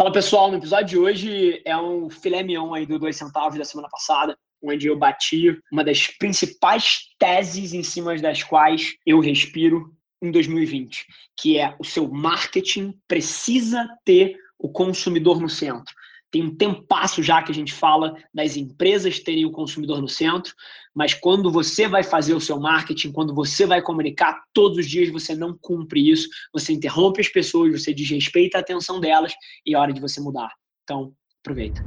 Fala 0.00 0.12
pessoal, 0.12 0.50
no 0.50 0.56
episódio 0.56 0.86
de 0.86 0.98
hoje 0.98 1.62
é 1.62 1.76
um 1.76 2.08
filé 2.08 2.42
mignon 2.42 2.72
aí 2.72 2.86
do 2.86 2.98
dois 2.98 3.18
centavos 3.18 3.58
da 3.58 3.66
semana 3.66 3.86
passada, 3.90 4.34
onde 4.62 4.86
eu 4.86 4.96
bati 4.96 5.60
uma 5.70 5.84
das 5.84 6.06
principais 6.06 7.00
teses 7.18 7.74
em 7.74 7.82
cima 7.82 8.16
das 8.16 8.42
quais 8.42 8.94
eu 9.04 9.20
respiro 9.20 9.94
em 10.22 10.30
2020, 10.30 11.04
que 11.38 11.58
é 11.58 11.76
o 11.78 11.84
seu 11.84 12.08
marketing 12.08 12.98
precisa 13.06 13.86
ter 14.02 14.38
o 14.58 14.70
consumidor 14.70 15.38
no 15.38 15.50
centro. 15.50 15.94
Tem 16.30 16.44
um 16.44 16.54
tempasso 16.54 17.22
já 17.22 17.42
que 17.42 17.50
a 17.50 17.54
gente 17.54 17.72
fala 17.72 18.14
das 18.32 18.56
empresas 18.56 19.18
terem 19.18 19.44
o 19.44 19.50
consumidor 19.50 20.00
no 20.00 20.08
centro, 20.08 20.54
mas 20.94 21.12
quando 21.12 21.50
você 21.50 21.88
vai 21.88 22.04
fazer 22.04 22.34
o 22.34 22.40
seu 22.40 22.60
marketing, 22.60 23.10
quando 23.10 23.34
você 23.34 23.66
vai 23.66 23.82
comunicar, 23.82 24.40
todos 24.52 24.78
os 24.78 24.88
dias 24.88 25.10
você 25.10 25.34
não 25.34 25.58
cumpre 25.60 26.08
isso, 26.08 26.28
você 26.52 26.72
interrompe 26.72 27.20
as 27.20 27.28
pessoas, 27.28 27.72
você 27.72 27.92
desrespeita 27.92 28.58
a 28.58 28.60
atenção 28.60 29.00
delas 29.00 29.32
e 29.66 29.74
é 29.74 29.78
hora 29.78 29.92
de 29.92 30.00
você 30.00 30.20
mudar. 30.20 30.52
Então, 30.84 31.12
aproveita. 31.40 31.84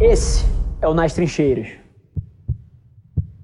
Esse 0.00 0.44
é 0.80 0.86
o 0.86 0.94
Nas 0.94 1.12
Trincheiras. 1.12 1.68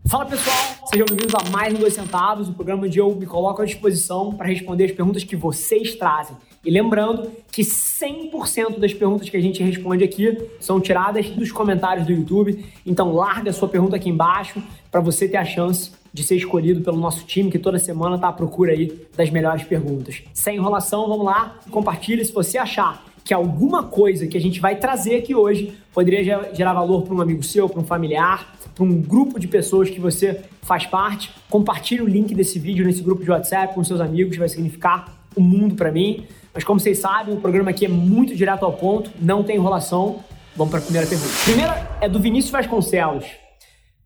Fala 0.09 0.25
pessoal, 0.27 0.76
sejam 0.87 1.07
bem-vindos 1.07 1.35
a 1.35 1.51
mais 1.51 1.75
um 1.75 1.79
Dois 1.79 1.95
Centavos, 1.95 2.49
o 2.49 2.53
programa 2.53 2.87
onde 2.87 2.99
eu 2.99 3.13
me 3.13 3.27
coloco 3.27 3.61
à 3.61 3.65
disposição 3.65 4.33
para 4.33 4.47
responder 4.47 4.85
as 4.85 4.93
perguntas 4.93 5.25
que 5.25 5.35
vocês 5.35 5.97
trazem. 5.97 6.37
E 6.65 6.71
lembrando 6.71 7.31
que 7.51 7.63
100% 7.63 8.79
das 8.79 8.95
perguntas 8.95 9.29
que 9.29 9.37
a 9.37 9.41
gente 9.41 9.63
responde 9.63 10.05
aqui 10.05 10.39
são 10.61 10.81
tiradas 10.81 11.29
dos 11.31 11.51
comentários 11.51 12.07
do 12.07 12.13
YouTube, 12.13 12.65
então 12.87 13.13
larga 13.13 13.51
a 13.51 13.53
sua 13.53 13.69
pergunta 13.69 13.97
aqui 13.97 14.09
embaixo 14.09 14.63
para 14.91 15.01
você 15.01 15.29
ter 15.29 15.39
a 15.39 15.45
chance 15.45 15.91
de 16.13 16.23
ser 16.23 16.37
escolhido 16.37 16.81
pelo 16.81 16.99
nosso 16.99 17.27
time 17.27 17.51
que 17.51 17.59
toda 17.59 17.79
semana 17.79 18.15
está 18.15 18.29
à 18.29 18.33
procura 18.33 18.73
aí 18.73 19.07
das 19.17 19.29
melhores 19.29 19.65
perguntas. 19.65 20.23
Sem 20.33 20.57
enrolação, 20.57 21.09
vamos 21.09 21.27
lá, 21.27 21.57
compartilhe 21.71 22.25
se 22.25 22.33
você 22.33 22.59
achar 22.59 23.05
que 23.27 23.35
alguma 23.35 23.83
coisa 23.83 24.25
que 24.29 24.39
a 24.39 24.41
gente 24.41 24.61
vai 24.61 24.77
trazer 24.77 25.17
aqui 25.17 25.35
hoje 25.35 25.77
poderia 25.93 26.55
gerar 26.55 26.73
valor 26.73 27.03
para 27.03 27.13
um 27.13 27.21
amigo 27.21 27.43
seu, 27.43 27.69
para 27.69 27.81
um 27.81 27.85
familiar, 27.85 28.57
para 28.73 28.85
um 28.85 29.03
grupo 29.03 29.41
de 29.41 29.49
pessoas 29.49 29.91
que 29.91 29.99
você 29.99 30.45
faz 30.63 30.87
parte. 30.87 31.33
Compartilhe 31.51 32.03
o 32.03 32.07
link 32.07 32.33
desse 32.37 32.57
vídeo 32.61 32.87
nesse 32.87 33.03
grupo 33.03 33.25
de 33.25 33.31
WhatsApp 33.31 33.75
com 33.75 33.83
seus 33.83 34.01
amigos, 34.01 34.37
vai 34.37 34.49
significar 34.49 35.13
o 35.35 35.41
mundo 35.41 35.75
para 35.75 35.91
mim. 35.91 36.25
Mas 36.55 36.63
como 36.63 36.79
vocês 36.79 36.99
sabem, 36.99 37.35
o 37.35 37.41
programa 37.41 37.71
aqui 37.71 37.85
é 37.85 37.89
muito 37.89 38.33
direto 38.37 38.65
ao 38.65 38.73
ponto, 38.75 39.11
não 39.21 39.43
tem 39.43 39.57
enrolação. 39.57 40.21
Vamos 40.55 40.71
para 40.71 40.79
a 40.79 40.83
primeira 40.83 41.09
pergunta. 41.09 41.33
Primeira 41.43 41.99
é 42.01 42.09
do 42.09 42.21
Vinícius 42.21 42.53
Vasconcelos. 42.53 43.27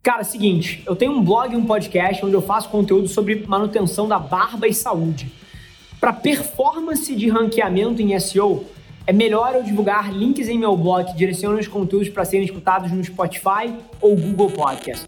Cara, 0.02 0.24
seguinte, 0.24 0.82
eu 0.86 0.96
tenho 0.96 1.12
um 1.12 1.22
blog 1.22 1.52
e 1.52 1.56
um 1.56 1.66
podcast 1.66 2.24
onde 2.24 2.32
eu 2.32 2.40
faço 2.40 2.70
conteúdo 2.70 3.06
sobre 3.06 3.44
manutenção 3.46 4.08
da 4.08 4.18
barba 4.18 4.66
e 4.66 4.72
saúde. 4.72 5.30
Para 6.00 6.14
performance 6.14 7.14
de 7.14 7.28
ranqueamento 7.28 8.00
em 8.00 8.18
SEO, 8.18 8.64
é 9.06 9.12
melhor 9.12 9.54
eu 9.54 9.62
divulgar 9.62 10.12
links 10.12 10.48
em 10.48 10.58
meu 10.58 10.76
blog 10.76 11.06
que 11.06 11.16
direcionam 11.16 11.58
os 11.58 11.66
conteúdos 11.66 12.08
para 12.08 12.24
serem 12.24 12.44
escutados 12.44 12.90
no 12.90 13.02
Spotify 13.02 13.74
ou 14.00 14.16
Google 14.16 14.50
Podcast. 14.50 15.04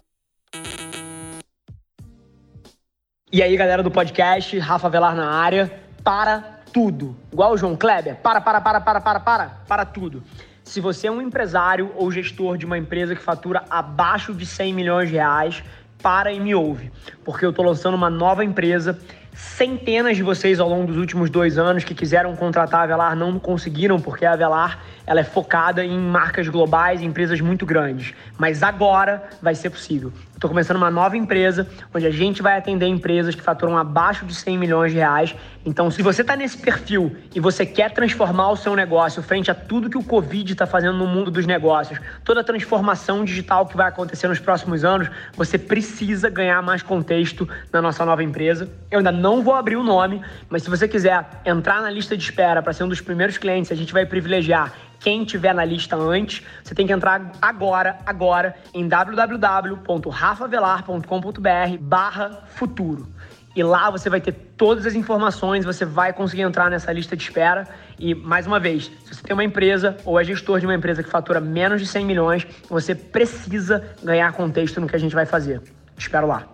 E 3.31 3.41
aí, 3.41 3.55
galera 3.57 3.81
do 3.81 3.89
podcast, 3.89 4.57
Rafa 4.59 4.89
Velar 4.89 5.15
na 5.15 5.31
área, 5.31 5.71
para 6.03 6.61
tudo. 6.71 7.15
Igual 7.31 7.53
o 7.53 7.57
João 7.57 7.75
Kleber, 7.75 8.17
para, 8.17 8.39
para, 8.39 8.61
para, 8.61 8.81
para, 8.81 9.01
para, 9.01 9.19
para, 9.19 9.49
para 9.67 9.85
tudo. 9.85 10.23
Se 10.63 10.79
você 10.79 11.07
é 11.07 11.11
um 11.11 11.21
empresário 11.21 11.91
ou 11.95 12.11
gestor 12.11 12.57
de 12.57 12.65
uma 12.65 12.77
empresa 12.77 13.15
que 13.15 13.21
fatura 13.21 13.63
abaixo 13.69 14.33
de 14.33 14.45
100 14.45 14.73
milhões 14.73 15.09
de 15.09 15.15
reais, 15.15 15.63
para 16.01 16.31
e 16.31 16.39
me 16.39 16.53
ouve, 16.53 16.91
porque 17.23 17.45
eu 17.45 17.51
estou 17.51 17.65
lançando 17.65 17.95
uma 17.95 18.09
nova 18.09 18.43
empresa 18.43 18.99
Centenas 19.35 20.15
de 20.15 20.21
vocês 20.23 20.59
ao 20.59 20.69
longo 20.69 20.87
dos 20.87 20.97
últimos 20.97 21.29
dois 21.29 21.57
anos 21.57 21.83
que 21.83 21.95
quiseram 21.95 22.35
contratar 22.35 22.81
a 22.81 22.83
Avelar 22.83 23.15
não 23.15 23.39
conseguiram, 23.39 23.99
porque 23.99 24.25
a 24.25 24.33
Avelar 24.33 24.79
ela 25.05 25.19
é 25.19 25.23
focada 25.23 25.83
em 25.83 25.97
marcas 25.97 26.47
globais, 26.47 27.01
em 27.01 27.05
empresas 27.05 27.41
muito 27.41 27.65
grandes. 27.65 28.13
Mas 28.37 28.61
agora 28.61 29.23
vai 29.41 29.55
ser 29.55 29.69
possível. 29.69 30.13
Estou 30.43 30.49
começando 30.49 30.75
uma 30.75 30.91
nova 30.91 31.15
empresa 31.15 31.65
onde 31.93 32.05
a 32.05 32.11
gente 32.11 32.41
vai 32.41 32.57
atender 32.57 32.85
empresas 32.85 33.33
que 33.33 33.41
faturam 33.41 33.77
abaixo 33.77 34.25
de 34.25 34.35
100 34.35 34.57
milhões 34.57 34.91
de 34.91 34.97
reais. 34.97 35.33
Então, 35.65 35.89
se 35.89 36.01
você 36.01 36.21
está 36.21 36.35
nesse 36.35 36.57
perfil 36.57 37.15
e 37.33 37.39
você 37.39 37.65
quer 37.65 37.91
transformar 37.91 38.51
o 38.51 38.57
seu 38.57 38.75
negócio 38.75 39.23
frente 39.23 39.49
a 39.49 39.55
tudo 39.55 39.89
que 39.89 39.97
o 39.97 40.03
Covid 40.03 40.51
está 40.51 40.65
fazendo 40.65 40.97
no 40.97 41.07
mundo 41.07 41.31
dos 41.31 41.45
negócios, 41.45 41.97
toda 42.25 42.41
a 42.41 42.43
transformação 42.43 43.23
digital 43.23 43.65
que 43.65 43.77
vai 43.77 43.87
acontecer 43.87 44.27
nos 44.27 44.39
próximos 44.39 44.83
anos, 44.83 45.09
você 45.33 45.57
precisa 45.57 46.29
ganhar 46.29 46.61
mais 46.61 46.83
contexto 46.83 47.47
na 47.71 47.81
nossa 47.81 48.05
nova 48.05 48.21
empresa. 48.21 48.69
Eu 48.91 48.97
ainda 48.97 49.13
não 49.23 49.41
vou 49.41 49.55
abrir 49.55 49.77
o 49.77 49.83
nome, 49.83 50.21
mas 50.49 50.63
se 50.63 50.69
você 50.69 50.85
quiser 50.85 51.25
entrar 51.45 51.81
na 51.81 51.89
lista 51.89 52.17
de 52.17 52.21
espera 52.21 52.61
para 52.61 52.73
ser 52.73 52.83
um 52.83 52.89
dos 52.89 52.99
primeiros 52.99 53.37
clientes, 53.37 53.71
a 53.71 53.75
gente 53.75 53.93
vai 53.93 54.05
privilegiar 54.05 54.73
quem 54.99 55.23
tiver 55.23 55.55
na 55.55 55.63
lista 55.63 55.95
antes, 55.95 56.45
você 56.61 56.75
tem 56.75 56.85
que 56.85 56.91
entrar 56.91 57.31
agora, 57.41 57.99
agora, 58.05 58.53
em 58.73 58.85
www.rafavelar.com.br 58.85 61.77
barra 61.79 62.43
futuro. 62.47 63.07
E 63.55 63.63
lá 63.63 63.89
você 63.89 64.09
vai 64.09 64.19
ter 64.19 64.33
todas 64.57 64.85
as 64.85 64.93
informações, 64.93 65.63
você 65.63 65.85
vai 65.85 66.11
conseguir 66.11 66.41
entrar 66.41 66.69
nessa 66.69 66.91
lista 66.91 67.15
de 67.15 67.23
espera. 67.23 67.65
E, 67.97 68.13
mais 68.13 68.45
uma 68.45 68.59
vez, 68.59 68.91
se 69.05 69.15
você 69.15 69.23
tem 69.23 69.33
uma 69.33 69.45
empresa 69.45 69.95
ou 70.03 70.19
é 70.19 70.23
gestor 70.25 70.59
de 70.59 70.65
uma 70.65 70.75
empresa 70.75 71.01
que 71.01 71.09
fatura 71.09 71.39
menos 71.39 71.79
de 71.79 71.87
100 71.87 72.05
milhões, 72.05 72.45
você 72.67 72.93
precisa 72.93 73.95
ganhar 74.03 74.33
contexto 74.33 74.81
no 74.81 74.87
que 74.87 74.97
a 74.97 74.99
gente 74.99 75.15
vai 75.15 75.25
fazer. 75.25 75.61
Espero 75.97 76.27
lá. 76.27 76.52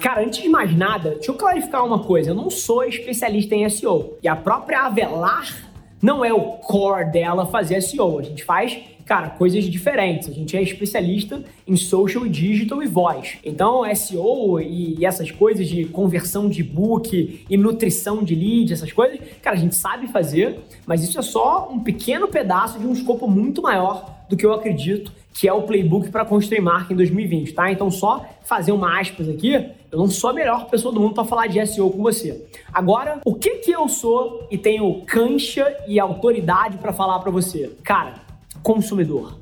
Cara, 0.00 0.22
antes 0.24 0.42
de 0.42 0.48
mais 0.48 0.74
nada, 0.74 1.10
deixa 1.10 1.30
eu 1.30 1.34
clarificar 1.34 1.84
uma 1.84 1.98
coisa. 1.98 2.30
Eu 2.30 2.34
não 2.34 2.48
sou 2.48 2.82
especialista 2.84 3.54
em 3.54 3.68
SEO. 3.68 4.16
E 4.22 4.28
a 4.28 4.34
própria 4.34 4.86
Avelar 4.86 5.54
não 6.00 6.24
é 6.24 6.32
o 6.32 6.52
core 6.52 7.12
dela 7.12 7.44
fazer 7.44 7.82
SEO. 7.82 8.18
A 8.18 8.22
gente 8.22 8.42
faz, 8.42 8.78
cara, 9.04 9.28
coisas 9.28 9.62
diferentes. 9.64 10.30
A 10.30 10.32
gente 10.32 10.56
é 10.56 10.62
especialista 10.62 11.44
em 11.68 11.76
social, 11.76 12.26
digital 12.26 12.82
e 12.82 12.86
voz. 12.86 13.36
Então, 13.44 13.82
SEO 13.94 14.58
e 14.58 15.04
essas 15.04 15.30
coisas 15.30 15.68
de 15.68 15.84
conversão 15.84 16.48
de 16.48 16.62
book 16.62 17.44
e 17.50 17.56
nutrição 17.58 18.24
de 18.24 18.34
lead, 18.34 18.72
essas 18.72 18.90
coisas, 18.90 19.20
cara, 19.42 19.54
a 19.54 19.60
gente 19.60 19.74
sabe 19.74 20.08
fazer, 20.08 20.60
mas 20.86 21.04
isso 21.04 21.18
é 21.18 21.22
só 21.22 21.68
um 21.70 21.78
pequeno 21.78 22.26
pedaço 22.26 22.78
de 22.78 22.86
um 22.86 22.92
escopo 22.94 23.28
muito 23.28 23.60
maior 23.60 24.18
do 24.30 24.36
que 24.36 24.46
eu 24.46 24.54
acredito 24.54 25.12
que 25.32 25.46
é 25.48 25.52
o 25.52 25.62
playbook 25.62 26.10
para 26.10 26.24
construir 26.24 26.60
marca 26.60 26.92
em 26.92 26.96
2020, 26.96 27.54
tá? 27.54 27.70
Então, 27.70 27.90
só 27.90 28.24
fazer 28.42 28.72
uma 28.72 29.00
aspas 29.00 29.28
aqui, 29.28 29.70
eu 29.90 29.98
não 29.98 30.08
sou 30.08 30.30
a 30.30 30.32
melhor 30.32 30.66
pessoa 30.66 30.94
do 30.94 31.00
mundo 31.00 31.14
para 31.14 31.24
falar 31.24 31.48
de 31.48 31.64
SEO 31.66 31.90
com 31.90 32.02
você. 32.02 32.46
Agora, 32.72 33.20
o 33.24 33.34
que 33.34 33.56
que 33.56 33.72
eu 33.72 33.88
sou 33.88 34.46
e 34.50 34.56
tenho 34.56 35.02
cancha 35.04 35.76
e 35.86 35.98
autoridade 35.98 36.78
para 36.78 36.92
falar 36.92 37.18
para 37.18 37.30
você? 37.30 37.76
Cara, 37.82 38.14
consumidor. 38.62 39.38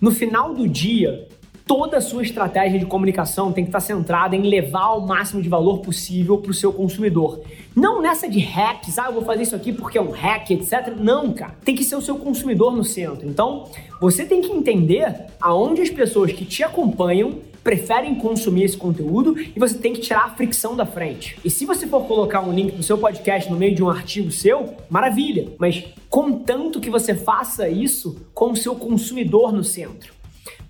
No 0.00 0.10
final 0.10 0.54
do 0.54 0.68
dia, 0.68 1.28
toda 1.70 1.98
a 1.98 2.00
sua 2.00 2.24
estratégia 2.24 2.80
de 2.80 2.84
comunicação 2.84 3.52
tem 3.52 3.62
que 3.62 3.68
estar 3.68 3.78
centrada 3.78 4.34
em 4.34 4.42
levar 4.42 4.94
o 4.94 5.06
máximo 5.06 5.40
de 5.40 5.48
valor 5.48 5.78
possível 5.78 6.36
para 6.36 6.50
o 6.50 6.54
seu 6.54 6.72
consumidor. 6.72 7.42
Não 7.76 8.02
nessa 8.02 8.28
de 8.28 8.40
hacks, 8.40 8.98
ah, 8.98 9.06
eu 9.06 9.12
vou 9.12 9.24
fazer 9.24 9.44
isso 9.44 9.54
aqui 9.54 9.72
porque 9.72 9.96
é 9.96 10.02
um 10.02 10.10
hack, 10.10 10.50
etc. 10.50 10.92
Não, 10.98 11.32
cara. 11.32 11.54
Tem 11.64 11.76
que 11.76 11.84
ser 11.84 11.94
o 11.94 12.02
seu 12.02 12.16
consumidor 12.16 12.74
no 12.74 12.82
centro. 12.82 13.24
Então, 13.24 13.68
você 14.00 14.24
tem 14.24 14.42
que 14.42 14.50
entender 14.50 15.26
aonde 15.40 15.80
as 15.80 15.90
pessoas 15.90 16.32
que 16.32 16.44
te 16.44 16.64
acompanham 16.64 17.38
preferem 17.62 18.16
consumir 18.16 18.64
esse 18.64 18.76
conteúdo 18.76 19.38
e 19.38 19.56
você 19.56 19.78
tem 19.78 19.92
que 19.92 20.00
tirar 20.00 20.24
a 20.24 20.30
fricção 20.30 20.74
da 20.74 20.84
frente. 20.84 21.38
E 21.44 21.50
se 21.50 21.64
você 21.64 21.86
for 21.86 22.04
colocar 22.04 22.40
um 22.40 22.52
link 22.52 22.72
do 22.72 22.82
seu 22.82 22.98
podcast 22.98 23.48
no 23.48 23.56
meio 23.56 23.76
de 23.76 23.82
um 23.84 23.88
artigo 23.88 24.32
seu, 24.32 24.74
maravilha, 24.88 25.52
mas 25.56 25.84
contanto 26.08 26.80
que 26.80 26.90
você 26.90 27.14
faça 27.14 27.68
isso 27.68 28.26
com 28.34 28.50
o 28.50 28.56
seu 28.56 28.74
consumidor 28.74 29.52
no 29.52 29.62
centro. 29.62 30.18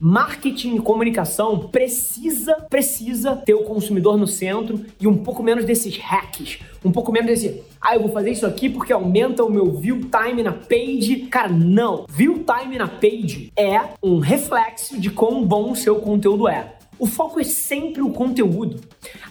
Marketing 0.02 0.76
e 0.76 0.80
comunicação 0.80 1.68
precisa, 1.68 2.54
precisa 2.70 3.36
ter 3.36 3.52
o 3.52 3.64
consumidor 3.64 4.16
no 4.16 4.26
centro 4.26 4.80
e 4.98 5.06
um 5.06 5.18
pouco 5.18 5.42
menos 5.42 5.66
desses 5.66 5.98
hacks, 5.98 6.58
um 6.82 6.90
pouco 6.90 7.12
menos 7.12 7.28
desse, 7.28 7.62
ah, 7.78 7.94
eu 7.94 8.00
vou 8.00 8.10
fazer 8.10 8.30
isso 8.30 8.46
aqui 8.46 8.70
porque 8.70 8.94
aumenta 8.94 9.44
o 9.44 9.50
meu 9.50 9.70
view 9.72 10.00
time 10.00 10.42
na 10.42 10.52
page. 10.52 11.28
Cara, 11.30 11.50
não. 11.50 12.06
View 12.08 12.46
time 12.46 12.78
na 12.78 12.88
page 12.88 13.52
é 13.54 13.78
um 14.02 14.20
reflexo 14.20 14.98
de 14.98 15.10
quão 15.10 15.44
bom 15.44 15.72
o 15.72 15.76
seu 15.76 15.96
conteúdo 15.96 16.48
é. 16.48 16.76
O 16.98 17.06
foco 17.06 17.38
é 17.38 17.44
sempre 17.44 18.00
o 18.00 18.08
conteúdo. 18.08 18.80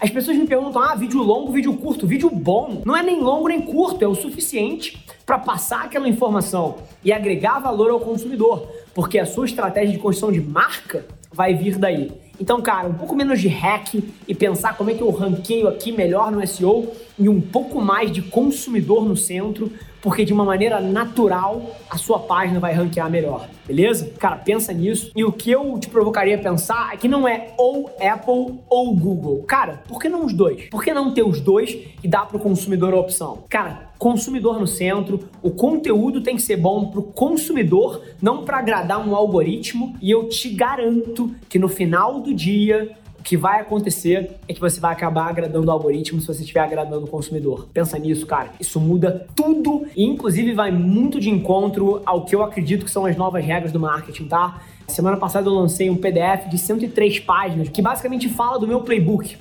As 0.00 0.10
pessoas 0.10 0.36
me 0.36 0.46
perguntam: 0.46 0.80
ah, 0.80 0.94
vídeo 0.94 1.20
longo, 1.20 1.50
vídeo 1.50 1.72
curto. 1.74 2.06
Vídeo 2.06 2.30
bom 2.30 2.82
não 2.84 2.96
é 2.96 3.02
nem 3.02 3.20
longo 3.20 3.48
nem 3.48 3.60
curto, 3.60 4.04
é 4.04 4.08
o 4.08 4.14
suficiente 4.14 5.04
para 5.30 5.38
passar 5.38 5.84
aquela 5.84 6.08
informação 6.08 6.78
e 7.04 7.12
agregar 7.12 7.60
valor 7.60 7.88
ao 7.88 8.00
consumidor 8.00 8.66
porque 8.92 9.16
a 9.18 9.26
sua 9.26 9.46
estratégia 9.46 9.92
de 9.92 9.98
construção 9.98 10.32
de 10.32 10.40
marca 10.40 11.06
vai 11.32 11.54
vir 11.54 11.78
daí. 11.78 12.10
Então, 12.40 12.60
cara, 12.60 12.88
um 12.88 12.94
pouco 12.94 13.14
menos 13.14 13.40
de 13.40 13.48
hack 13.48 13.94
e 14.26 14.34
pensar 14.34 14.76
como 14.76 14.90
é 14.90 14.94
que 14.94 15.02
eu 15.02 15.10
ranqueio 15.10 15.68
aqui 15.68 15.92
melhor 15.92 16.32
no 16.32 16.44
SEO 16.46 16.90
e 17.18 17.28
um 17.28 17.40
pouco 17.40 17.80
mais 17.80 18.10
de 18.10 18.22
consumidor 18.22 19.04
no 19.04 19.14
centro, 19.14 19.70
porque 20.00 20.24
de 20.24 20.32
uma 20.32 20.44
maneira 20.44 20.80
natural 20.80 21.76
a 21.88 21.98
sua 21.98 22.18
página 22.18 22.58
vai 22.58 22.72
ranquear 22.72 23.10
melhor, 23.10 23.46
beleza? 23.66 24.10
Cara, 24.18 24.36
pensa 24.36 24.72
nisso. 24.72 25.12
E 25.14 25.22
o 25.22 25.30
que 25.30 25.50
eu 25.50 25.78
te 25.78 25.88
provocaria 25.88 26.36
a 26.36 26.38
pensar 26.38 26.94
é 26.94 26.96
que 26.96 27.06
não 27.06 27.28
é 27.28 27.52
ou 27.58 27.94
Apple 28.00 28.58
ou 28.68 28.96
Google. 28.96 29.44
Cara, 29.46 29.82
por 29.86 30.00
que 30.00 30.08
não 30.08 30.24
os 30.24 30.32
dois? 30.32 30.70
Por 30.70 30.82
que 30.82 30.94
não 30.94 31.12
ter 31.12 31.22
os 31.22 31.40
dois 31.40 31.78
e 32.02 32.08
dar 32.08 32.26
para 32.26 32.38
o 32.38 32.40
consumidor 32.40 32.94
a 32.94 32.98
opção? 32.98 33.44
Cara, 33.50 33.89
consumidor 34.00 34.58
no 34.58 34.66
centro, 34.66 35.28
o 35.42 35.50
conteúdo 35.50 36.22
tem 36.22 36.34
que 36.34 36.40
ser 36.40 36.56
bom 36.56 36.86
para 36.86 37.00
o 37.00 37.02
consumidor, 37.02 38.02
não 38.20 38.44
para 38.46 38.56
agradar 38.56 39.06
um 39.06 39.14
algoritmo. 39.14 39.94
E 40.00 40.10
eu 40.10 40.26
te 40.26 40.48
garanto 40.48 41.30
que 41.50 41.58
no 41.58 41.68
final 41.68 42.18
do 42.18 42.32
dia 42.32 42.96
o 43.18 43.22
que 43.22 43.36
vai 43.36 43.60
acontecer 43.60 44.38
é 44.48 44.54
que 44.54 44.60
você 44.60 44.80
vai 44.80 44.94
acabar 44.94 45.28
agradando 45.28 45.66
o 45.66 45.70
algoritmo 45.70 46.18
se 46.18 46.26
você 46.26 46.40
estiver 46.40 46.60
agradando 46.60 47.04
o 47.04 47.08
consumidor. 47.08 47.68
Pensa 47.74 47.98
nisso, 47.98 48.26
cara. 48.26 48.52
Isso 48.58 48.80
muda 48.80 49.26
tudo 49.36 49.86
e, 49.94 50.02
inclusive, 50.02 50.54
vai 50.54 50.70
muito 50.70 51.20
de 51.20 51.28
encontro 51.28 52.00
ao 52.06 52.24
que 52.24 52.34
eu 52.34 52.42
acredito 52.42 52.86
que 52.86 52.90
são 52.90 53.04
as 53.04 53.14
novas 53.18 53.44
regras 53.44 53.70
do 53.70 53.78
marketing, 53.78 54.24
tá? 54.24 54.62
Semana 54.88 55.18
passada 55.18 55.46
eu 55.46 55.52
lancei 55.52 55.90
um 55.90 55.96
PDF 55.96 56.48
de 56.48 56.56
103 56.56 57.20
páginas 57.20 57.68
que 57.68 57.82
basicamente 57.82 58.30
fala 58.30 58.58
do 58.58 58.66
meu 58.66 58.80
playbook 58.80 59.36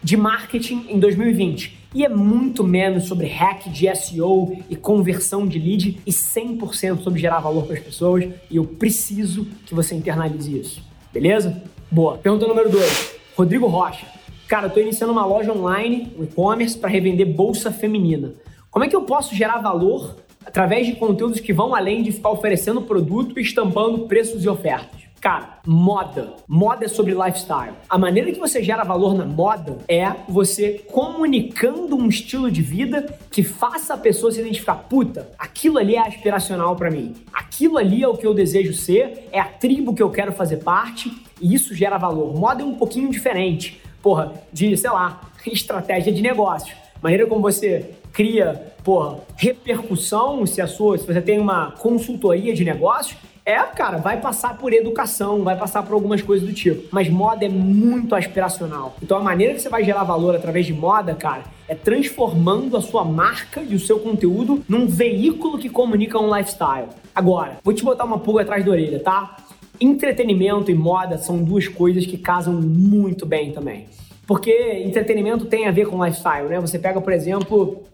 de 0.00 0.16
marketing 0.16 0.86
em 0.88 1.00
2020. 1.00 1.85
E 1.96 2.04
é 2.04 2.10
muito 2.10 2.62
menos 2.62 3.04
sobre 3.04 3.26
hack 3.26 3.70
de 3.70 3.88
SEO 3.96 4.58
e 4.68 4.76
conversão 4.76 5.46
de 5.46 5.58
lead 5.58 5.98
e 6.04 6.10
100% 6.10 7.00
sobre 7.00 7.18
gerar 7.18 7.40
valor 7.40 7.64
para 7.64 7.72
as 7.72 7.82
pessoas. 7.82 8.28
E 8.50 8.56
eu 8.58 8.66
preciso 8.66 9.46
que 9.64 9.74
você 9.74 9.94
internalize 9.94 10.60
isso. 10.60 10.82
Beleza? 11.10 11.62
Boa. 11.90 12.18
Pergunta 12.18 12.46
número 12.46 12.68
2. 12.68 13.14
Rodrigo 13.34 13.66
Rocha. 13.66 14.06
Cara, 14.46 14.66
eu 14.66 14.70
tô 14.70 14.78
iniciando 14.78 15.10
uma 15.10 15.24
loja 15.24 15.54
online, 15.54 16.12
um 16.18 16.24
e-commerce, 16.24 16.76
para 16.76 16.90
revender 16.90 17.32
bolsa 17.32 17.72
feminina. 17.72 18.34
Como 18.70 18.84
é 18.84 18.88
que 18.88 18.94
eu 18.94 19.04
posso 19.04 19.34
gerar 19.34 19.62
valor 19.62 20.16
através 20.44 20.86
de 20.86 20.96
conteúdos 20.96 21.40
que 21.40 21.54
vão 21.54 21.74
além 21.74 22.02
de 22.02 22.12
ficar 22.12 22.28
oferecendo 22.28 22.82
produto 22.82 23.38
e 23.38 23.42
estampando 23.42 24.00
preços 24.00 24.44
e 24.44 24.48
ofertas? 24.50 25.05
Cara, 25.26 25.58
moda. 25.66 26.34
Moda 26.46 26.84
é 26.84 26.88
sobre 26.88 27.12
lifestyle. 27.12 27.72
A 27.90 27.98
maneira 27.98 28.30
que 28.30 28.38
você 28.38 28.62
gera 28.62 28.84
valor 28.84 29.12
na 29.12 29.24
moda 29.24 29.78
é 29.88 30.08
você 30.28 30.84
comunicando 30.92 31.96
um 31.96 32.06
estilo 32.06 32.48
de 32.48 32.62
vida 32.62 33.04
que 33.28 33.42
faça 33.42 33.94
a 33.94 33.96
pessoa 33.96 34.30
se 34.30 34.38
identificar. 34.38 34.76
Puta, 34.76 35.28
aquilo 35.36 35.78
ali 35.78 35.96
é 35.96 36.06
aspiracional 36.06 36.76
para 36.76 36.92
mim. 36.92 37.12
Aquilo 37.32 37.76
ali 37.76 38.04
é 38.04 38.06
o 38.06 38.16
que 38.16 38.24
eu 38.24 38.32
desejo 38.32 38.72
ser, 38.72 39.28
é 39.32 39.40
a 39.40 39.46
tribo 39.46 39.92
que 39.92 40.00
eu 40.00 40.10
quero 40.10 40.30
fazer 40.30 40.58
parte 40.58 41.12
e 41.40 41.52
isso 41.52 41.74
gera 41.74 41.98
valor. 41.98 42.32
Moda 42.32 42.62
é 42.62 42.64
um 42.64 42.74
pouquinho 42.74 43.10
diferente, 43.10 43.82
porra, 44.00 44.32
de, 44.52 44.76
sei 44.76 44.90
lá, 44.90 45.22
estratégia 45.44 46.12
de 46.12 46.22
negócio. 46.22 46.72
Maneira 47.02 47.26
como 47.26 47.42
você 47.42 47.96
cria, 48.12 48.72
porra, 48.84 49.18
repercussão, 49.34 50.46
se 50.46 50.60
a 50.60 50.68
sua, 50.68 50.96
se 50.96 51.04
você 51.04 51.20
tem 51.20 51.40
uma 51.40 51.72
consultoria 51.72 52.54
de 52.54 52.64
negócios, 52.64 53.18
é, 53.46 53.62
cara, 53.62 53.98
vai 53.98 54.20
passar 54.20 54.58
por 54.58 54.72
educação, 54.72 55.44
vai 55.44 55.56
passar 55.56 55.84
por 55.84 55.94
algumas 55.94 56.20
coisas 56.20 56.44
do 56.48 56.52
tipo. 56.52 56.88
Mas 56.90 57.08
moda 57.08 57.46
é 57.46 57.48
muito 57.48 58.16
aspiracional. 58.16 58.96
Então 59.00 59.16
a 59.16 59.22
maneira 59.22 59.54
que 59.54 59.62
você 59.62 59.68
vai 59.68 59.84
gerar 59.84 60.02
valor 60.02 60.34
através 60.34 60.66
de 60.66 60.74
moda, 60.74 61.14
cara, 61.14 61.44
é 61.68 61.74
transformando 61.76 62.76
a 62.76 62.82
sua 62.82 63.04
marca 63.04 63.62
e 63.62 63.76
o 63.76 63.78
seu 63.78 64.00
conteúdo 64.00 64.64
num 64.68 64.88
veículo 64.88 65.58
que 65.58 65.68
comunica 65.68 66.18
um 66.18 66.36
lifestyle. 66.36 66.88
Agora, 67.14 67.58
vou 67.62 67.72
te 67.72 67.84
botar 67.84 68.04
uma 68.04 68.18
pulga 68.18 68.42
atrás 68.42 68.64
da 68.64 68.70
orelha, 68.72 68.98
tá? 68.98 69.36
Entretenimento 69.80 70.68
e 70.68 70.74
moda 70.74 71.16
são 71.16 71.40
duas 71.40 71.68
coisas 71.68 72.04
que 72.04 72.18
casam 72.18 72.54
muito 72.54 73.24
bem 73.24 73.52
também. 73.52 73.86
Porque 74.26 74.82
entretenimento 74.84 75.44
tem 75.44 75.68
a 75.68 75.70
ver 75.70 75.86
com 75.86 76.04
lifestyle, 76.04 76.48
né? 76.48 76.58
Você 76.58 76.80
pega, 76.80 77.00
por 77.00 77.12
exemplo, 77.12 77.84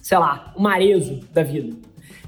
sei 0.00 0.18
lá, 0.18 0.54
um 0.56 0.68
Arezo 0.68 1.18
da 1.32 1.42
vida. 1.42 1.76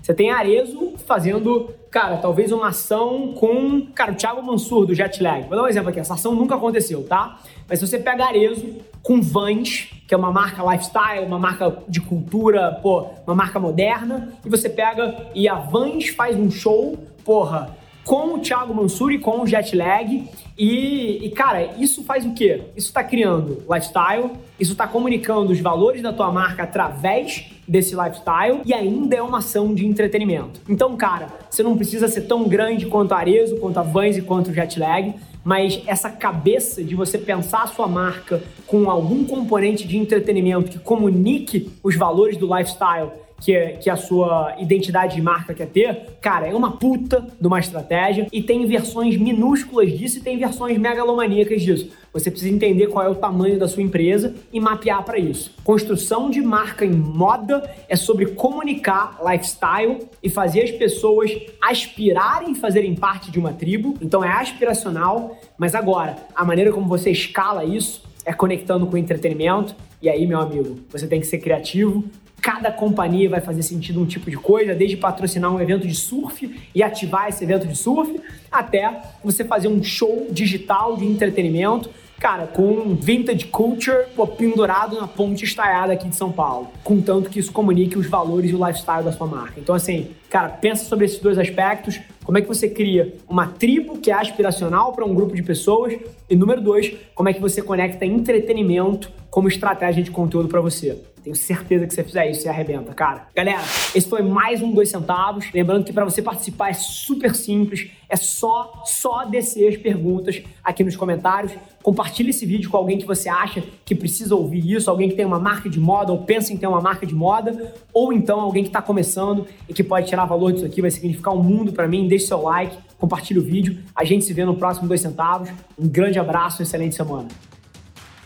Você 0.02 0.12
tem 0.12 0.32
Arezo 0.32 0.94
fazendo, 1.06 1.70
cara, 1.88 2.16
talvez 2.16 2.50
uma 2.50 2.68
ação 2.68 3.34
com, 3.34 3.86
cara, 3.94 4.10
o 4.10 4.14
Thiago 4.16 4.42
Mansur 4.42 4.84
do 4.84 4.94
Jetlag. 4.94 5.46
Vou 5.46 5.56
dar 5.56 5.62
um 5.62 5.68
exemplo 5.68 5.90
aqui, 5.90 6.00
essa 6.00 6.14
ação 6.14 6.34
nunca 6.34 6.56
aconteceu, 6.56 7.04
tá? 7.04 7.38
Mas 7.68 7.78
se 7.78 7.86
você 7.86 8.00
pega 8.00 8.24
Arezo 8.24 8.66
com 9.00 9.22
Vans, 9.22 9.90
que 10.08 10.12
é 10.12 10.16
uma 10.16 10.32
marca 10.32 10.68
lifestyle, 10.72 11.24
uma 11.24 11.38
marca 11.38 11.78
de 11.88 12.00
cultura, 12.00 12.80
pô, 12.82 13.06
uma 13.24 13.34
marca 13.36 13.60
moderna, 13.60 14.32
e 14.44 14.48
você 14.48 14.68
pega 14.68 15.28
e 15.36 15.48
a 15.48 15.54
Vans 15.54 16.08
faz 16.08 16.36
um 16.36 16.50
show, 16.50 16.98
porra, 17.24 17.76
com 18.04 18.34
o 18.34 18.38
Thiago 18.38 18.74
Mansur 18.74 19.12
e 19.12 19.18
com 19.18 19.42
o 19.42 19.46
Jetlag. 19.46 20.28
E, 20.58 21.24
e, 21.24 21.30
cara, 21.30 21.74
isso 21.78 22.02
faz 22.04 22.24
o 22.26 22.34
quê? 22.34 22.62
Isso 22.76 22.88
está 22.88 23.02
criando 23.02 23.62
lifestyle, 23.70 24.30
isso 24.58 24.72
está 24.72 24.86
comunicando 24.86 25.52
os 25.52 25.60
valores 25.60 26.02
da 26.02 26.12
tua 26.12 26.30
marca 26.30 26.62
através 26.62 27.50
desse 27.66 27.94
lifestyle 27.94 28.60
e 28.64 28.74
ainda 28.74 29.16
é 29.16 29.22
uma 29.22 29.38
ação 29.38 29.74
de 29.74 29.86
entretenimento. 29.86 30.60
Então, 30.68 30.96
cara, 30.96 31.28
você 31.48 31.62
não 31.62 31.76
precisa 31.76 32.08
ser 32.08 32.22
tão 32.22 32.48
grande 32.48 32.86
quanto 32.86 33.12
a 33.12 33.18
Arezo, 33.18 33.56
quanto 33.56 33.78
a 33.78 33.82
Vans 33.82 34.16
e 34.16 34.22
quanto 34.22 34.50
o 34.50 34.54
Jetlag, 34.54 35.14
mas 35.44 35.80
essa 35.86 36.10
cabeça 36.10 36.84
de 36.84 36.94
você 36.94 37.18
pensar 37.18 37.62
a 37.62 37.66
sua 37.66 37.88
marca 37.88 38.42
com 38.66 38.90
algum 38.90 39.24
componente 39.24 39.86
de 39.86 39.96
entretenimento 39.96 40.70
que 40.70 40.78
comunique 40.78 41.70
os 41.82 41.96
valores 41.96 42.36
do 42.36 42.46
lifestyle 42.46 43.10
que, 43.42 43.52
é, 43.52 43.72
que 43.72 43.90
a 43.90 43.96
sua 43.96 44.54
identidade 44.58 45.16
de 45.16 45.20
marca 45.20 45.52
quer 45.52 45.66
ter, 45.66 46.16
cara, 46.20 46.46
é 46.46 46.54
uma 46.54 46.76
puta 46.76 47.26
de 47.40 47.46
uma 47.46 47.58
estratégia 47.58 48.28
e 48.32 48.40
tem 48.40 48.64
versões 48.66 49.16
minúsculas 49.16 49.90
disso 49.90 50.18
e 50.18 50.20
tem 50.20 50.38
versões 50.38 50.78
megalomaníacas 50.78 51.60
disso. 51.60 51.90
Você 52.12 52.30
precisa 52.30 52.54
entender 52.54 52.86
qual 52.86 53.04
é 53.04 53.08
o 53.08 53.14
tamanho 53.14 53.58
da 53.58 53.66
sua 53.66 53.82
empresa 53.82 54.34
e 54.52 54.60
mapear 54.60 55.02
para 55.02 55.18
isso. 55.18 55.52
Construção 55.64 56.30
de 56.30 56.40
marca 56.40 56.84
em 56.84 56.92
moda 56.92 57.68
é 57.88 57.96
sobre 57.96 58.26
comunicar 58.26 59.18
lifestyle 59.24 59.98
e 60.22 60.28
fazer 60.30 60.62
as 60.62 60.70
pessoas 60.70 61.32
aspirarem 61.60 62.54
fazerem 62.54 62.94
parte 62.94 63.30
de 63.30 63.40
uma 63.40 63.52
tribo. 63.52 63.96
Então 64.00 64.22
é 64.22 64.28
aspiracional, 64.28 65.36
mas 65.58 65.74
agora, 65.74 66.16
a 66.34 66.44
maneira 66.44 66.70
como 66.70 66.86
você 66.86 67.10
escala 67.10 67.64
isso 67.64 68.02
é 68.24 68.32
conectando 68.32 68.86
com 68.86 68.96
entretenimento. 68.96 69.74
E 70.00 70.08
aí, 70.08 70.26
meu 70.26 70.40
amigo, 70.40 70.80
você 70.90 71.06
tem 71.06 71.20
que 71.20 71.26
ser 71.26 71.38
criativo, 71.38 72.04
cada 72.42 72.72
companhia 72.72 73.30
vai 73.30 73.40
fazer 73.40 73.62
sentido 73.62 74.00
um 74.00 74.04
tipo 74.04 74.28
de 74.28 74.36
coisa, 74.36 74.74
desde 74.74 74.96
patrocinar 74.96 75.54
um 75.54 75.60
evento 75.60 75.86
de 75.86 75.94
surf 75.94 76.60
e 76.74 76.82
ativar 76.82 77.28
esse 77.28 77.44
evento 77.44 77.68
de 77.68 77.76
surf, 77.76 78.20
até 78.50 79.00
você 79.22 79.44
fazer 79.44 79.68
um 79.68 79.80
show 79.82 80.26
digital 80.28 80.96
de 80.96 81.06
entretenimento 81.06 81.88
cara, 82.22 82.46
com 82.46 82.94
vintage 82.94 83.46
culture 83.46 84.06
pô, 84.14 84.24
pendurado 84.28 84.94
na 84.94 85.08
ponte 85.08 85.44
estaiada 85.44 85.92
aqui 85.92 86.08
de 86.08 86.14
São 86.14 86.30
Paulo. 86.30 86.68
Contanto 86.84 87.28
que 87.28 87.40
isso 87.40 87.50
comunique 87.50 87.98
os 87.98 88.06
valores 88.06 88.52
e 88.52 88.54
o 88.54 88.64
lifestyle 88.64 89.02
da 89.02 89.10
sua 89.10 89.26
marca. 89.26 89.58
Então, 89.58 89.74
assim, 89.74 90.10
cara, 90.30 90.48
pensa 90.48 90.84
sobre 90.84 91.04
esses 91.04 91.18
dois 91.18 91.36
aspectos. 91.36 92.00
Como 92.22 92.38
é 92.38 92.40
que 92.40 92.46
você 92.46 92.68
cria 92.68 93.12
uma 93.28 93.48
tribo 93.48 93.98
que 93.98 94.08
é 94.08 94.14
aspiracional 94.14 94.92
para 94.92 95.04
um 95.04 95.12
grupo 95.12 95.34
de 95.34 95.42
pessoas? 95.42 95.98
E 96.30 96.36
número 96.36 96.60
dois, 96.60 96.94
como 97.12 97.28
é 97.28 97.32
que 97.32 97.40
você 97.40 97.60
conecta 97.60 98.06
entretenimento 98.06 99.10
como 99.32 99.48
estratégia 99.48 100.04
de 100.04 100.10
conteúdo 100.10 100.46
para 100.46 100.60
você? 100.60 101.00
Tenho 101.24 101.34
certeza 101.34 101.86
que 101.86 101.94
você 101.94 102.04
fizer 102.04 102.30
isso, 102.30 102.42
você 102.42 102.50
arrebenta, 102.50 102.92
cara. 102.92 103.28
Galera, 103.34 103.62
esse 103.94 104.06
foi 104.06 104.20
mais 104.20 104.60
um 104.60 104.72
Dois 104.72 104.90
Centavos. 104.90 105.46
Lembrando 105.54 105.84
que 105.84 105.92
para 105.92 106.04
você 106.04 106.20
participar 106.20 106.68
é 106.68 106.74
super 106.74 107.34
simples. 107.34 107.90
É 108.10 108.16
só, 108.16 108.82
só 108.84 109.24
descer 109.24 109.68
as 109.68 109.76
perguntas 109.78 110.42
aqui 110.62 110.84
nos 110.84 110.96
comentários. 110.96 111.52
Compartilhe 111.82 112.28
esse 112.28 112.44
vídeo 112.44 112.68
com 112.68 112.76
alguém 112.76 112.98
que 112.98 113.06
você 113.06 113.30
acha 113.30 113.64
que 113.86 113.94
precisa 113.94 114.34
ouvir 114.34 114.70
isso, 114.70 114.90
alguém 114.90 115.08
que 115.08 115.14
tem 115.14 115.24
uma 115.24 115.40
marca 115.40 115.70
de 115.70 115.80
moda 115.80 116.12
ou 116.12 116.24
pensa 116.24 116.52
em 116.52 116.58
ter 116.58 116.66
uma 116.66 116.82
marca 116.82 117.06
de 117.06 117.14
moda, 117.14 117.72
ou 117.90 118.12
então 118.12 118.38
alguém 118.38 118.62
que 118.62 118.68
está 118.68 118.82
começando 118.82 119.46
e 119.66 119.72
que 119.72 119.82
pode 119.82 120.08
tirar 120.08 120.26
valor 120.26 120.52
disso 120.52 120.66
aqui, 120.66 120.82
vai 120.82 120.90
significar 120.90 121.32
um 121.32 121.42
mundo 121.42 121.72
para 121.72 121.88
mim. 121.88 122.06
Deixe 122.06 122.26
seu 122.26 122.42
like, 122.42 122.76
compartilhe 122.98 123.40
o 123.40 123.42
vídeo. 123.42 123.78
A 123.96 124.04
gente 124.04 124.26
se 124.26 124.34
vê 124.34 124.44
no 124.44 124.56
próximo 124.56 124.86
Dois 124.86 125.00
Centavos. 125.00 125.48
Um 125.78 125.88
grande 125.88 126.18
abraço, 126.18 126.62
excelente 126.62 126.94
semana. 126.94 127.28